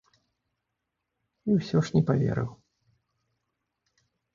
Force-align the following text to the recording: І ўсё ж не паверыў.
І 1.49 1.59
ўсё 1.59 1.77
ж 1.85 2.01
не 2.01 2.03
паверыў. 2.11 2.51